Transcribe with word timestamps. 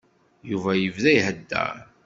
Yuba 0.49 0.71
yebda 0.75 1.09
iheddeṛ. 1.17 1.73